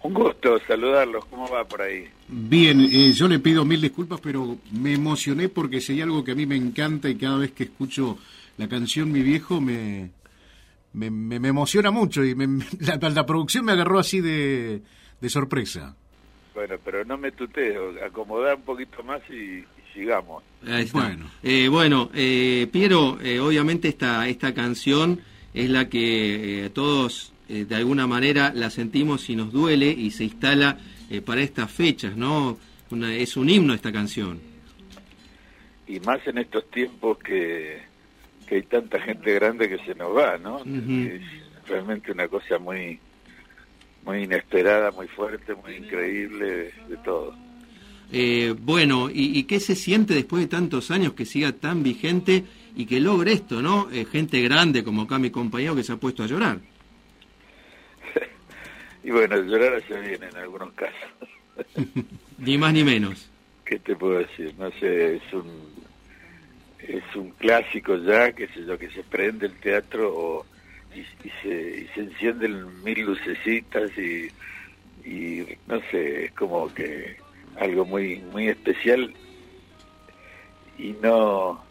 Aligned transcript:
Un 0.00 0.14
gusto 0.14 0.60
saludarlos, 0.60 1.24
¿cómo 1.24 1.48
va 1.48 1.64
por 1.64 1.82
ahí? 1.82 2.08
Bien, 2.28 2.80
eh, 2.80 3.10
yo 3.12 3.26
le 3.26 3.40
pido 3.40 3.64
mil 3.64 3.80
disculpas, 3.80 4.20
pero 4.20 4.58
me 4.70 4.94
emocioné 4.94 5.48
porque 5.48 5.80
si 5.80 5.94
hay 5.94 6.02
algo 6.02 6.22
que 6.22 6.30
a 6.30 6.34
mí 6.36 6.46
me 6.46 6.54
encanta 6.54 7.08
y 7.08 7.16
cada 7.16 7.38
vez 7.38 7.50
que 7.50 7.64
escucho 7.64 8.16
la 8.58 8.68
canción 8.68 9.10
Mi 9.10 9.22
Viejo 9.22 9.60
me, 9.60 10.10
me, 10.92 11.10
me, 11.10 11.48
emociona 11.48 11.90
mucho 11.90 12.24
y 12.24 12.36
la, 12.78 13.26
producción 13.26 13.64
me 13.64 13.72
agarró 13.72 13.98
así 13.98 14.20
de, 14.20 14.82
sorpresa. 15.26 15.96
Bueno, 16.54 16.76
pero 16.84 17.04
no 17.04 17.18
me 17.18 17.32
tuteo, 17.32 17.92
acomodá 18.04 18.54
un 18.54 18.62
poquito 18.62 19.02
más 19.02 19.20
y, 19.28 19.64
sigamos. 19.92 20.44
Bueno, 20.92 21.28
eh, 21.42 21.66
bueno 21.68 22.10
eh, 22.14 22.68
Piero, 22.70 23.18
eh, 23.20 23.40
obviamente 23.40 23.88
esta, 23.88 24.28
esta 24.28 24.54
canción 24.54 25.20
es 25.52 25.68
la 25.68 25.88
que 25.88 26.70
todos 26.72 27.32
eh, 27.48 27.64
de 27.64 27.76
alguna 27.76 28.06
manera 28.06 28.52
la 28.54 28.68
sentimos 28.68 29.30
y 29.30 29.36
nos 29.36 29.50
duele 29.50 29.90
y 29.90 30.10
se 30.10 30.24
instala 30.24 30.76
eh, 31.08 31.22
para 31.22 31.40
estas 31.40 31.70
fechas, 31.70 32.14
¿no? 32.14 32.58
es 32.90 33.36
un 33.36 33.48
himno 33.48 33.72
esta 33.72 33.90
canción. 33.90 34.38
Y 35.86 35.98
más 36.00 36.26
en 36.26 36.38
estos 36.38 36.70
tiempos 36.70 37.18
que, 37.18 37.80
que 38.46 38.56
hay 38.56 38.62
tanta 38.62 39.00
gente 39.00 39.32
grande 39.34 39.68
que 39.68 39.78
se 39.78 39.94
nos 39.94 40.14
va, 40.14 40.36
¿no? 40.36 40.58
Es 40.60 41.22
realmente 41.66 42.12
una 42.12 42.28
cosa 42.28 42.58
muy 42.58 42.98
muy 44.04 44.24
inesperada, 44.24 44.90
muy 44.90 45.06
fuerte, 45.06 45.54
muy 45.54 45.74
increíble 45.76 46.72
de, 46.88 46.96
todo. 47.04 47.34
Eh, 48.10 48.54
bueno, 48.58 49.10
¿y, 49.10 49.38
¿y, 49.38 49.44
qué 49.44 49.60
se 49.60 49.74
siente 49.74 50.14
después 50.14 50.42
de 50.42 50.48
tantos 50.48 50.90
años 50.90 51.12
que 51.12 51.26
siga 51.26 51.52
tan 51.52 51.82
vigente 51.82 52.44
y 52.74 52.86
que 52.86 53.00
logre 53.00 53.32
esto, 53.32 53.60
¿no? 53.60 53.88
gente 54.10 54.40
grande 54.40 54.82
como 54.82 55.02
acá 55.02 55.18
mi 55.18 55.30
compañero 55.30 55.74
que 55.74 55.82
se 55.82 55.92
ha 55.92 55.96
puesto 55.96 56.22
a 56.22 56.26
llorar. 56.26 56.58
Y 59.02 59.10
bueno, 59.10 59.36
llorar 59.36 59.82
se 59.86 60.00
viene 60.00 60.26
en 60.28 60.36
algunos 60.36 60.72
casos. 60.72 61.08
ni 62.38 62.58
más 62.58 62.72
ni 62.72 62.84
menos. 62.84 63.30
¿Qué 63.64 63.78
te 63.78 63.94
puedo 63.96 64.18
decir? 64.18 64.54
No 64.58 64.70
sé, 64.72 65.16
es 65.16 65.32
un 65.32 65.78
es 66.78 67.16
un 67.16 67.30
clásico 67.32 67.96
ya, 67.96 68.32
que 68.32 68.48
sé 68.48 68.64
yo, 68.64 68.78
que 68.78 68.90
se 68.90 69.02
prende 69.02 69.46
el 69.46 69.54
teatro 69.58 70.10
o, 70.14 70.46
y, 70.94 71.04
se, 71.42 71.80
y 71.80 71.88
se 71.94 72.00
encienden 72.00 72.82
mil 72.82 73.00
lucecitas 73.00 73.90
y, 73.98 74.28
y 75.04 75.46
no 75.66 75.80
sé, 75.90 76.26
es 76.26 76.32
como 76.32 76.72
que 76.72 77.16
algo 77.58 77.84
muy 77.84 78.18
muy 78.32 78.48
especial 78.48 79.12
y 80.78 80.94
no 81.02 81.62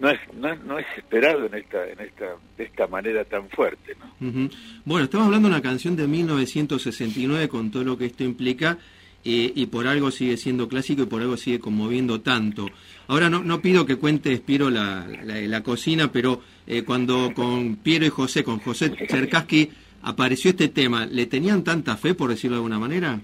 no 0.00 0.10
es, 0.10 0.20
no, 0.34 0.78
es 0.78 0.86
esperado 0.96 1.46
en 1.46 1.54
esta, 1.54 1.88
en 1.88 2.00
esta, 2.00 2.36
de 2.56 2.64
esta 2.64 2.86
manera 2.86 3.24
tan 3.24 3.48
fuerte. 3.50 3.94
¿no? 4.20 4.48
Bueno, 4.84 5.04
estamos 5.04 5.26
hablando 5.26 5.48
de 5.48 5.54
una 5.54 5.62
canción 5.62 5.96
de 5.96 6.08
1969 6.08 7.48
con 7.48 7.70
todo 7.70 7.84
lo 7.84 7.96
que 7.96 8.06
esto 8.06 8.24
implica 8.24 8.78
eh, 9.24 9.52
y 9.54 9.66
por 9.66 9.86
algo 9.86 10.10
sigue 10.10 10.36
siendo 10.36 10.68
clásico 10.68 11.02
y 11.02 11.06
por 11.06 11.22
algo 11.22 11.36
sigue 11.36 11.60
conmoviendo 11.60 12.20
tanto. 12.20 12.66
Ahora 13.06 13.30
no, 13.30 13.44
no 13.44 13.60
pido 13.60 13.86
que 13.86 13.96
cuentes, 13.96 14.40
Piero, 14.40 14.70
la, 14.70 15.06
la, 15.06 15.62
cocina, 15.62 16.10
pero 16.10 16.42
eh, 16.66 16.82
cuando 16.82 17.32
con 17.32 17.76
Piero 17.76 18.04
y 18.04 18.08
José, 18.08 18.42
con 18.42 18.58
José 18.58 18.92
Cherkaski, 19.06 19.70
apareció 20.02 20.50
este 20.50 20.68
tema, 20.68 21.06
¿le 21.06 21.26
tenían 21.26 21.62
tanta 21.62 21.96
fe, 21.96 22.14
por 22.14 22.30
decirlo 22.30 22.56
de 22.56 22.58
alguna 22.58 22.80
manera? 22.80 23.20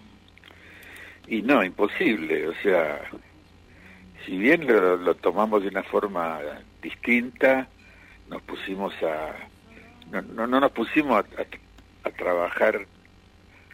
Y 1.27 1.43
no, 1.43 1.65
imposible, 1.65 2.47
o 2.47 2.55
sea, 2.63 3.01
si 4.29 4.37
bien 4.37 4.67
lo, 4.67 5.15
tomamos 5.15 5.63
de 5.63 5.69
una 5.69 5.83
forma 5.83 6.39
distinta, 6.83 7.67
nos 8.29 8.43
pusimos 8.43 8.93
a 9.03 9.35
no, 10.11 10.47
no, 10.47 10.61
nos 10.61 10.71
pusimos 10.73 11.25
a, 12.05 12.11
trabajar 12.11 12.87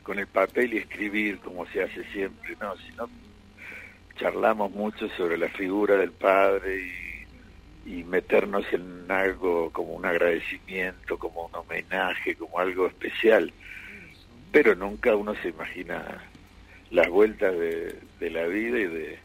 con 0.04 0.18
el 0.20 0.28
papel 0.28 0.74
y 0.74 0.78
escribir 0.78 1.38
como 1.38 1.66
se 1.66 1.82
hace 1.82 2.04
siempre, 2.12 2.56
no, 2.60 2.76
sino 2.76 3.08
charlamos 4.16 4.70
mucho 4.70 5.08
sobre 5.16 5.38
la 5.38 5.48
figura 5.48 5.96
del 5.96 6.12
padre 6.12 6.82
y, 7.84 7.98
y 7.98 8.04
meternos 8.04 8.64
en 8.72 9.10
algo 9.10 9.70
como 9.72 9.94
un 9.94 10.06
agradecimiento, 10.06 11.18
como 11.18 11.46
un 11.46 11.54
homenaje, 11.54 12.36
como 12.36 12.60
algo 12.60 12.86
especial, 12.86 13.52
pero 14.52 14.76
nunca 14.76 15.16
uno 15.16 15.34
se 15.42 15.48
imagina 15.48 16.22
las 16.90 17.08
vueltas 17.08 17.52
de, 17.58 17.98
de 18.20 18.30
la 18.30 18.46
vida 18.46 18.78
y 18.78 18.86
de 18.86 19.23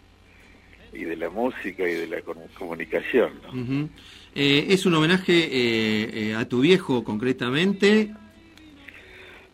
y 0.93 1.03
de 1.03 1.15
la 1.15 1.29
música 1.29 1.87
y 1.87 1.93
de 1.93 2.07
la 2.07 2.21
comunicación. 2.57 3.39
¿no? 3.43 3.89
Eh, 4.35 4.67
¿Es 4.69 4.85
un 4.85 4.95
homenaje 4.95 5.33
eh, 5.33 6.09
eh, 6.13 6.35
a 6.35 6.47
tu 6.47 6.61
viejo 6.61 7.03
concretamente? 7.03 8.13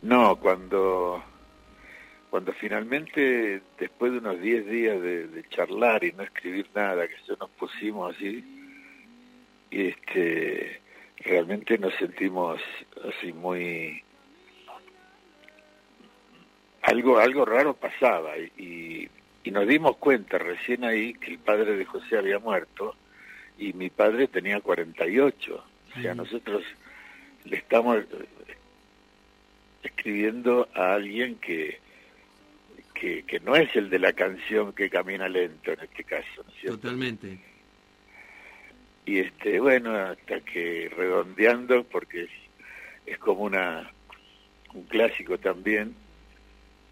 No, 0.02 0.36
cuando, 0.38 1.24
cuando 2.30 2.54
finalmente, 2.54 3.62
después 3.80 4.12
de 4.12 4.20
unos 4.20 4.42
10 4.42 4.68
días 4.68 5.02
de, 5.02 5.46
charlar 5.50 6.04
y 6.04 6.12
no 6.12 6.24
escribir 6.24 6.68
nada, 6.76 7.08
que 7.08 7.16
ya 7.28 7.36
nos 7.40 7.50
pusimos 7.52 8.16
así, 8.16 8.44
este, 9.72 10.82
realmente 11.18 11.78
nos 11.78 11.94
sentimos 11.96 12.62
así 13.08 13.34
muy... 13.34 14.02
Algo, 16.84 17.18
algo 17.18 17.46
raro 17.46 17.74
pasaba 17.74 18.38
y 18.38 19.10
y 19.25 19.25
nos 19.52 19.68
dimos 19.68 19.98
cuenta 19.98 20.38
recién 20.38 20.84
ahí 20.84 21.14
que 21.14 21.32
el 21.32 21.40
padre 21.40 21.76
de 21.76 21.86
José 21.86 22.18
había 22.18 22.40
muerto 22.40 22.96
y 23.58 23.74
mi 23.74 23.90
padre 23.90 24.28
tenía 24.28 24.60
48. 24.60 25.64
O 25.98 26.02
sea, 26.02 26.16
nosotros 26.16 26.64
le 27.46 27.58
estamos 27.58 28.04
escribiendo 29.84 30.68
a 30.74 30.94
alguien 30.94 31.36
que, 31.36 31.80
que, 32.94 33.24
que, 33.24 33.40
no 33.40 33.56
es 33.56 33.74
el 33.76 33.90
de 33.90 34.00
la 34.00 34.14
canción 34.14 34.74
que 34.74 34.90
camina 34.90 35.30
lento 35.30 35.72
en 35.72 35.80
este 35.80 36.04
caso. 36.04 36.44
Totalmente. 36.66 37.40
Y 39.06 39.20
este, 39.20 39.60
bueno, 39.60 39.96
hasta 39.96 40.42
que 40.42 40.92
redondeando, 40.96 41.84
porque 41.84 42.24
es, 42.24 42.32
es 43.06 43.18
como 43.20 43.44
una 43.44 43.92
un 44.74 44.84
clásico 44.84 45.38
también, 45.38 45.96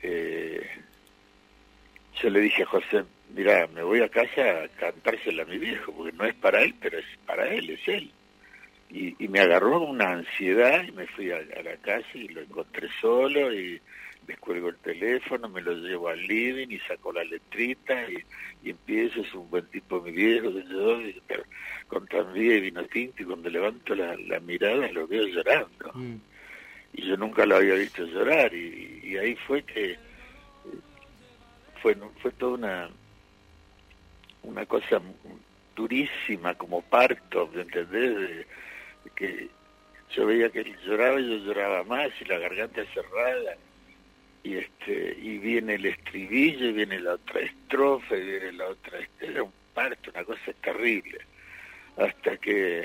eh, 0.01 0.65
yo 2.21 2.29
le 2.29 2.41
dije 2.41 2.63
a 2.63 2.67
José, 2.67 3.03
mira, 3.33 3.67
me 3.73 3.83
voy 3.83 4.01
a 4.01 4.09
casa 4.09 4.63
a 4.63 4.67
cantársela 4.79 5.43
a 5.43 5.45
mi 5.45 5.57
viejo, 5.57 5.91
porque 5.93 6.15
no 6.15 6.25
es 6.25 6.35
para 6.35 6.61
él, 6.61 6.75
pero 6.79 6.97
es 6.97 7.05
para 7.25 7.47
él, 7.47 7.69
es 7.69 7.87
él. 7.87 8.11
Y, 8.89 9.15
y 9.23 9.27
me 9.27 9.39
agarró 9.39 9.81
una 9.81 10.11
ansiedad 10.11 10.83
y 10.83 10.91
me 10.91 11.07
fui 11.07 11.31
a, 11.31 11.39
la 11.39 11.75
casa 11.81 12.07
y 12.13 12.27
lo 12.27 12.41
encontré 12.41 12.87
solo 13.01 13.51
y 13.53 13.81
descuelgo 14.27 14.69
el 14.69 14.77
teléfono, 14.77 15.49
me 15.49 15.61
lo 15.61 15.73
llevo 15.73 16.09
al 16.09 16.21
living 16.25 16.67
y 16.69 16.79
saco 16.79 17.11
la 17.11 17.23
letrita 17.23 18.09
y, 18.09 18.23
y 18.63 18.69
empiezo, 18.69 19.21
es 19.21 19.33
un 19.33 19.49
buen 19.49 19.65
tipo 19.65 19.99
mi 19.99 20.11
viejo, 20.11 20.49
y, 20.49 21.21
pero, 21.27 21.43
con 21.87 22.07
tranvía 22.07 22.55
y 22.55 22.61
vino 22.61 22.85
tinto 22.85 23.23
y 23.23 23.25
cuando 23.25 23.49
levanto 23.49 23.95
la, 23.95 24.15
la 24.15 24.39
mirada 24.39 24.87
lo 24.91 25.07
veo 25.07 25.25
llorando. 25.25 25.91
Mm. 25.93 26.15
Y 26.93 27.07
yo 27.07 27.17
nunca 27.17 27.45
lo 27.45 27.57
había 27.57 27.73
visto 27.73 28.05
llorar 28.05 28.53
y, 28.53 29.01
y 29.03 29.17
ahí 29.17 29.35
fue 29.47 29.63
que 29.63 29.97
fue, 31.83 31.97
fue 32.21 32.31
toda 32.31 32.53
una, 32.53 32.89
una 34.43 34.65
cosa 34.65 35.01
durísima, 35.75 36.55
como 36.55 36.81
parto, 36.81 37.49
¿me 37.53 37.61
entendés? 37.61 38.47
que 39.15 39.49
yo 40.15 40.25
veía 40.25 40.49
que 40.49 40.61
él 40.61 40.75
lloraba 40.85 41.19
y 41.19 41.29
yo 41.29 41.45
lloraba 41.45 41.83
más 41.83 42.09
y 42.21 42.25
la 42.25 42.39
garganta 42.39 42.83
cerrada. 42.93 43.57
Y 44.43 44.55
este 44.55 45.17
y 45.21 45.37
viene 45.37 45.75
el 45.75 45.85
estribillo 45.85 46.67
y 46.67 46.71
viene 46.71 46.99
la 46.99 47.13
otra 47.13 47.41
estrofa 47.41 48.15
y 48.15 48.21
viene 48.21 48.53
la 48.53 48.67
otra 48.67 48.99
era 49.19 49.43
un 49.43 49.53
parto 49.73 50.09
una 50.11 50.23
cosa 50.23 50.53
terrible. 50.61 51.19
Hasta 51.97 52.37
que 52.37 52.83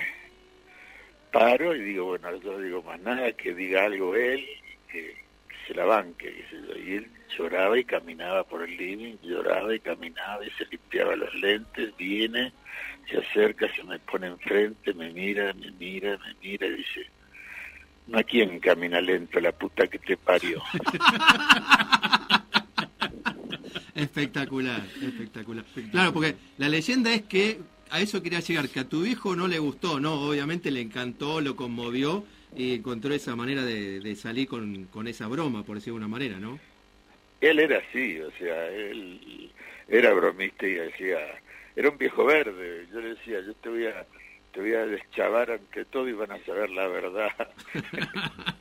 paro 1.32 1.74
y 1.74 1.82
digo 1.82 2.06
bueno 2.06 2.36
yo 2.36 2.58
digo 2.60 2.82
más 2.82 3.00
nada 3.00 3.32
que 3.32 3.54
diga 3.54 3.84
algo 3.84 4.14
él 4.14 4.44
que 4.90 5.27
se 5.68 5.74
la 5.74 5.84
banque, 5.84 6.44
y 6.84 6.94
él 6.94 7.06
lloraba 7.36 7.78
y 7.78 7.84
caminaba 7.84 8.42
por 8.44 8.62
el 8.62 8.74
living, 8.76 9.16
lloraba 9.22 9.74
y 9.74 9.80
caminaba 9.80 10.44
y 10.44 10.50
se 10.52 10.64
limpiaba 10.70 11.14
los 11.14 11.34
lentes, 11.34 11.94
viene, 11.98 12.54
se 13.08 13.18
acerca, 13.18 13.68
se 13.74 13.84
me 13.84 13.98
pone 13.98 14.28
enfrente, 14.28 14.94
me 14.94 15.12
mira, 15.12 15.52
me 15.52 15.70
mira, 15.72 16.18
me 16.18 16.34
mira 16.42 16.66
y 16.66 16.76
dice, 16.76 17.10
no 18.06 18.18
a 18.18 18.22
quién 18.22 18.58
camina 18.60 19.02
lento, 19.02 19.38
la 19.40 19.52
puta 19.52 19.86
que 19.86 19.98
te 19.98 20.16
parió. 20.16 20.62
espectacular, 23.94 24.82
espectacular. 25.02 25.64
Claro, 25.90 26.14
porque 26.14 26.34
la 26.56 26.70
leyenda 26.70 27.12
es 27.12 27.22
que 27.22 27.60
a 27.90 28.00
eso 28.00 28.22
quería 28.22 28.40
llegar, 28.40 28.70
que 28.70 28.80
a 28.80 28.88
tu 28.88 29.04
hijo 29.04 29.36
no 29.36 29.48
le 29.48 29.58
gustó, 29.58 30.00
¿no? 30.00 30.14
Obviamente 30.14 30.70
le 30.70 30.80
encantó, 30.80 31.42
lo 31.42 31.56
conmovió, 31.56 32.24
y 32.56 32.74
encontró 32.74 33.14
esa 33.14 33.36
manera 33.36 33.64
de, 33.64 34.16
salir 34.16 34.48
con, 34.48 34.84
con, 34.84 35.06
esa 35.06 35.26
broma, 35.28 35.64
por 35.64 35.76
decirlo 35.76 35.98
de 35.98 36.04
una 36.04 36.08
manera, 36.08 36.38
¿no? 36.38 36.58
Él 37.40 37.58
era 37.60 37.78
así, 37.78 38.18
o 38.20 38.30
sea, 38.32 38.68
él 38.68 39.50
era 39.88 40.12
bromista 40.12 40.66
y 40.66 40.74
decía, 40.74 41.18
era 41.76 41.90
un 41.90 41.98
viejo 41.98 42.24
verde, 42.24 42.86
yo 42.92 43.00
le 43.00 43.14
decía, 43.14 43.40
yo 43.46 43.54
te 43.54 43.68
voy 43.68 43.86
a, 43.86 44.06
te 44.52 44.60
voy 44.60 44.74
a 44.74 44.86
deschavar 44.86 45.50
ante 45.52 45.84
todo 45.84 46.08
y 46.08 46.12
van 46.12 46.32
a 46.32 46.44
saber 46.44 46.70
la 46.70 46.88
verdad. 46.88 47.30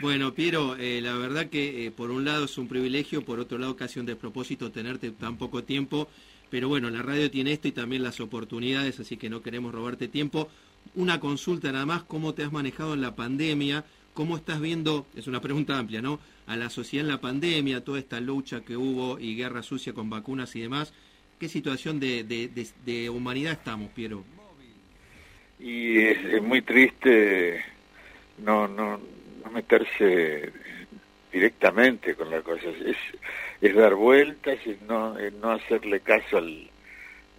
Bueno, 0.00 0.32
Piero, 0.32 0.76
eh, 0.76 1.02
la 1.02 1.14
verdad 1.14 1.50
que 1.50 1.84
eh, 1.84 1.90
por 1.90 2.10
un 2.10 2.24
lado 2.24 2.46
es 2.46 2.56
un 2.56 2.68
privilegio, 2.68 3.22
por 3.22 3.38
otro 3.38 3.58
lado 3.58 3.76
casi 3.76 4.00
un 4.00 4.06
despropósito 4.06 4.72
tenerte 4.72 5.10
tan 5.10 5.36
poco 5.36 5.62
tiempo, 5.62 6.08
pero 6.48 6.68
bueno, 6.68 6.88
la 6.88 7.02
radio 7.02 7.30
tiene 7.30 7.52
esto 7.52 7.68
y 7.68 7.72
también 7.72 8.02
las 8.02 8.18
oportunidades, 8.18 8.98
así 8.98 9.18
que 9.18 9.28
no 9.28 9.42
queremos 9.42 9.74
robarte 9.74 10.08
tiempo. 10.08 10.48
Una 10.94 11.20
consulta 11.20 11.70
nada 11.70 11.86
más, 11.86 12.02
¿cómo 12.02 12.34
te 12.34 12.42
has 12.42 12.52
manejado 12.52 12.94
en 12.94 13.00
la 13.00 13.14
pandemia? 13.14 13.84
¿Cómo 14.12 14.36
estás 14.36 14.60
viendo, 14.60 15.06
es 15.14 15.28
una 15.28 15.40
pregunta 15.40 15.78
amplia, 15.78 16.02
¿no? 16.02 16.18
A 16.46 16.56
la 16.56 16.68
sociedad 16.68 17.06
en 17.06 17.12
la 17.12 17.20
pandemia, 17.20 17.84
toda 17.84 18.00
esta 18.00 18.20
lucha 18.20 18.62
que 18.62 18.76
hubo 18.76 19.18
y 19.18 19.36
guerra 19.36 19.62
sucia 19.62 19.92
con 19.92 20.10
vacunas 20.10 20.54
y 20.56 20.60
demás. 20.60 20.92
¿Qué 21.38 21.48
situación 21.48 22.00
de, 22.00 22.24
de, 22.24 23.10
humanidad 23.10 23.52
estamos, 23.52 23.90
Piero? 23.92 24.24
Y 25.58 25.98
es, 25.98 26.42
muy 26.42 26.60
triste 26.62 27.64
no, 28.38 28.66
no, 28.66 29.00
no 29.44 29.50
meterse 29.50 30.52
directamente 31.32 32.14
con 32.14 32.30
la 32.30 32.42
cosa, 32.42 32.68
es, 32.84 32.96
es 33.60 33.74
dar 33.74 33.94
vueltas, 33.94 34.58
es 34.66 34.82
no, 34.82 35.16
no 35.40 35.50
hacerle 35.52 36.00
caso 36.00 36.38
al, 36.38 36.68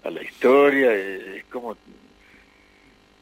a 0.04 0.10
la 0.10 0.24
historia, 0.24 0.94
es 0.94 1.44
como 1.46 1.78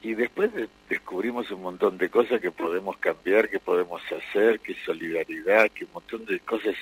y 0.02 0.14
después 0.14 0.52
descubrimos 0.90 1.52
un 1.52 1.62
montón 1.62 1.98
de 1.98 2.10
cosas 2.10 2.40
que 2.40 2.52
podemos 2.52 2.98
cambiar, 2.98 3.50
que 3.50 3.60
podemos 3.60 4.02
hacer, 4.12 4.60
que 4.62 4.76
solidaridad, 4.86 5.70
que 5.72 5.86
un 5.86 5.92
montón 5.94 6.26
de 6.26 6.40
cosas 6.40 6.76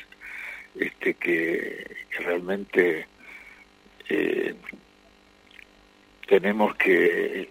este, 0.75 1.15
que, 1.15 2.05
realmente 2.19 3.07
eh, 4.09 4.55
tenemos 6.27 6.75
que 6.75 7.49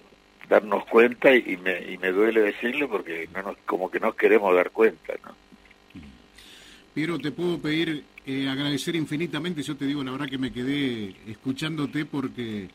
darnos 0.48 0.84
cuenta 0.86 1.34
y 1.34 1.56
me, 1.56 1.92
y 1.92 1.98
me 1.98 2.12
duele 2.12 2.42
decirlo 2.42 2.88
porque 2.88 3.28
no 3.34 3.42
nos, 3.42 3.56
como 3.58 3.90
que 3.90 3.98
no 3.98 4.14
queremos 4.14 4.54
dar 4.54 4.70
cuenta, 4.70 5.14
¿no? 5.24 5.34
Piero, 6.94 7.18
te 7.18 7.30
puedo 7.30 7.58
pedir 7.58 8.04
eh, 8.24 8.48
agradecer 8.48 8.96
infinitamente, 8.96 9.62
yo 9.62 9.76
te 9.76 9.84
digo 9.84 10.02
la 10.02 10.12
verdad 10.12 10.28
que 10.28 10.38
me 10.38 10.52
quedé 10.52 11.14
escuchándote 11.26 12.06
porque 12.06 12.68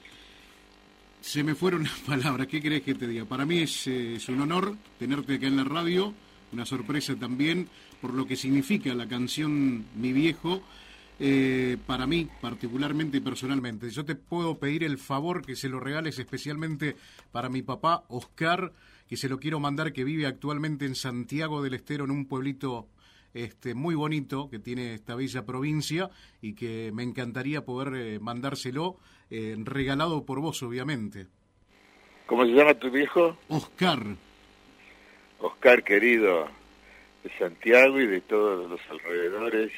se 1.21 1.43
me 1.43 1.55
fueron 1.55 1.83
las 1.83 1.99
palabras, 2.05 2.47
¿qué 2.47 2.61
crees 2.61 2.81
que 2.81 2.95
te 2.95 3.07
diga? 3.07 3.25
Para 3.25 3.45
mí 3.45 3.59
es, 3.59 3.87
eh, 3.87 4.15
es, 4.15 4.27
un 4.27 4.41
honor 4.41 4.75
tenerte 4.99 5.35
acá 5.35 5.47
en 5.47 5.55
la 5.55 5.63
radio, 5.63 6.13
una 6.51 6.65
sorpresa 6.65 7.15
también 7.15 7.69
por 8.01 8.13
lo 8.13 8.25
que 8.25 8.35
significa 8.35 8.93
la 8.95 9.07
canción 9.07 9.85
Mi 9.95 10.11
Viejo, 10.11 10.63
eh, 11.19 11.77
para 11.85 12.07
mí 12.07 12.27
particularmente 12.41 13.17
y 13.17 13.21
personalmente. 13.21 13.91
Yo 13.91 14.03
te 14.03 14.15
puedo 14.15 14.57
pedir 14.57 14.83
el 14.83 14.97
favor 14.97 15.45
que 15.45 15.55
se 15.55 15.69
lo 15.69 15.79
regales 15.79 16.17
especialmente 16.17 16.95
para 17.31 17.47
mi 17.47 17.61
papá, 17.61 18.03
Oscar, 18.07 18.73
que 19.07 19.17
se 19.17 19.29
lo 19.29 19.39
quiero 19.39 19.59
mandar, 19.59 19.93
que 19.93 20.03
vive 20.03 20.25
actualmente 20.25 20.85
en 20.85 20.95
Santiago 20.95 21.61
del 21.61 21.75
Estero, 21.75 22.05
en 22.05 22.11
un 22.11 22.25
pueblito 22.25 22.87
este, 23.33 23.73
muy 23.73 23.95
bonito 23.95 24.49
que 24.49 24.59
tiene 24.59 24.93
esta 24.93 25.15
bella 25.15 25.45
provincia 25.45 26.09
y 26.41 26.53
que 26.53 26.91
me 26.93 27.03
encantaría 27.03 27.65
poder 27.65 27.95
eh, 27.95 28.19
mandárselo 28.19 28.97
eh, 29.29 29.55
regalado 29.59 30.25
por 30.25 30.41
vos, 30.41 30.61
obviamente. 30.63 31.27
¿Cómo 32.25 32.45
se 32.45 32.51
llama 32.51 32.73
tu 32.73 32.89
viejo? 32.89 33.37
Oscar. 33.47 33.99
Oscar, 35.39 35.83
querido, 35.83 36.47
de 37.23 37.29
Santiago 37.37 37.99
y 37.99 38.07
de 38.07 38.21
todos 38.21 38.69
los 38.69 38.81
alrededores, 38.89 39.71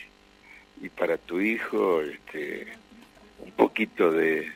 y 0.81 0.89
para 0.89 1.17
tu 1.17 1.39
hijo, 1.39 2.01
este, 2.01 2.67
un 3.39 3.51
poquito 3.51 4.11
de 4.11 4.51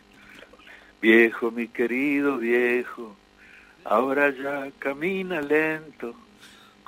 viejo, 1.01 1.51
mi 1.51 1.67
querido 1.67 2.37
viejo, 2.37 3.15
ahora 3.85 4.31
ya 4.31 4.71
camina 4.79 5.41
lento 5.41 6.15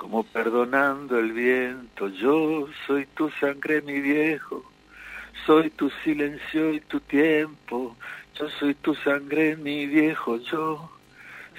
como 0.00 0.22
perdonando 0.22 1.18
el 1.18 1.32
viento. 1.32 2.08
Yo 2.08 2.66
soy 2.86 3.04
tu 3.14 3.30
sangre, 3.38 3.82
mi 3.82 4.00
viejo, 4.00 4.64
soy 5.44 5.68
tu 5.68 5.90
silencio 6.02 6.72
y 6.72 6.80
tu 6.80 7.00
tiempo. 7.00 7.98
Yo 8.38 8.48
soy 8.58 8.74
tu 8.76 8.94
sangre, 8.94 9.56
mi 9.56 9.86
viejo, 9.86 10.38
yo 10.38 10.90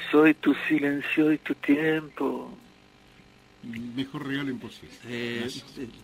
soy 0.10 0.34
tu 0.34 0.56
silencio 0.68 1.32
y 1.32 1.38
tu 1.38 1.54
tiempo. 1.54 2.58
Mejor 3.96 4.26
regalo 4.26 4.50
imposible. 4.50 4.96
Eh, 5.06 5.46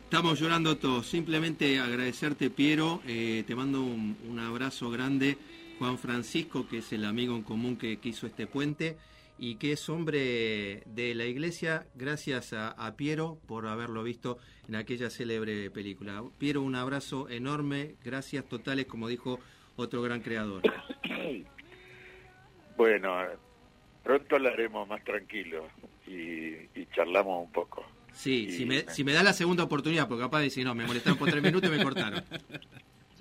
estamos 0.04 0.40
llorando 0.40 0.78
todos. 0.78 1.08
Simplemente 1.08 1.80
agradecerte, 1.80 2.52
Piero. 2.52 3.02
Eh, 3.08 3.46
te 3.48 3.56
mando 3.56 3.82
un, 3.82 4.16
un, 4.30 4.38
abrazo 4.38 4.92
grande. 4.92 5.40
Juan 5.80 5.98
Francisco, 5.98 6.68
que 6.68 6.80
es 6.80 6.94
el 6.94 7.04
amigo 7.04 7.36
en 7.36 7.42
común 7.42 7.78
que, 7.78 7.98
que 7.98 8.10
hizo 8.10 8.28
este 8.28 8.46
puente 8.46 8.96
y 9.40 9.56
que 9.56 9.74
es 9.74 9.90
hombre 9.90 10.84
de 10.86 11.14
la 11.16 11.26
iglesia 11.26 11.86
gracias 11.96 12.54
a, 12.54 12.96
Piero 12.98 13.40
por 13.48 13.68
haberlo 13.68 14.04
visto 14.04 14.38
en 14.68 14.76
aquella 14.76 15.10
célebre 15.10 15.70
película. 15.70 16.24
Piero, 16.38 16.62
un 16.62 16.76
abrazo 16.76 17.30
enorme, 17.30 17.96
gracias 18.04 18.46
totales, 18.46 18.86
como 18.86 19.08
dijo 19.08 19.40
otro 19.76 20.02
gran 20.02 20.22
creador. 20.22 20.62
Bueno, 22.78 23.12
pronto 24.04 24.38
lo 24.38 24.50
haremos 24.50 24.88
más 24.88 25.04
tranquilo 25.04 25.68
y, 26.06 26.86
charlamos 26.96 27.48
un 27.48 27.52
poco. 27.52 27.84
Sí, 28.14 28.52
si, 28.52 28.68
me, 28.68 28.82
si 28.82 29.04
me 29.04 29.14
da 29.14 29.24
la 29.24 29.34
segunda 29.34 29.64
oportunidad, 29.64 30.08
porque 30.08 30.22
capaz 30.22 30.38
de 30.38 30.44
decir, 30.44 30.64
no, 30.64 30.76
me 30.76 30.86
molestaron 30.86 31.18
por 31.18 31.28
tres 31.28 31.42
minutos 31.42 31.72
y 31.74 31.76
me 31.76 31.84
cortaron. 31.84 32.24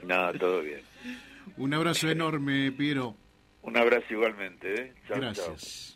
No, 0.04 0.32
todo 0.34 0.60
bien. 0.60 0.82
Un 1.56 1.74
abrazo 1.74 2.08
enorme, 2.08 2.70
Piero. 2.70 3.16
Un 3.62 3.76
abrazo 3.76 4.06
igualmente. 4.10 4.82
¿eh? 4.82 4.94
Gracias. 5.08 5.95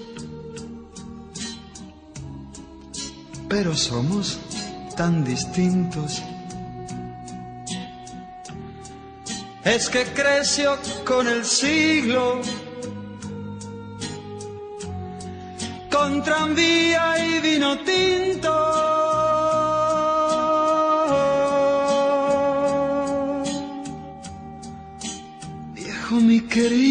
pero 3.51 3.75
somos 3.75 4.39
tan 4.95 5.25
distintos. 5.25 6.23
Es 9.65 9.89
que 9.89 10.05
creció 10.05 10.77
con 11.05 11.27
el 11.27 11.43
siglo, 11.43 12.39
con 15.91 16.23
tranvía 16.23 17.03
y 17.27 17.39
vino 17.41 17.77
tinto. 17.79 18.53
Viejo, 25.73 26.15
mi 26.21 26.39
querido 26.39 26.90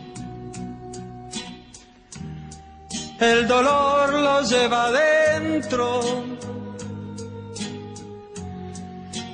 El 3.21 3.47
dolor 3.47 4.13
lo 4.13 4.41
lleva 4.41 4.85
adentro 4.85 6.01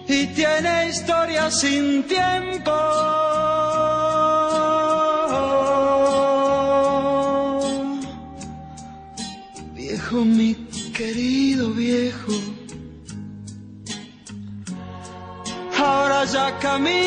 y 0.05 0.27
tiene 0.27 0.89
historia 0.89 1.49
sin 1.49 2.03
tiempo. 2.03 2.73
Viejo, 9.73 10.17
mi 10.25 10.53
querido 10.93 11.69
viejo, 11.69 12.33
ahora 15.77 16.25
ya 16.25 16.59
camina 16.59 17.06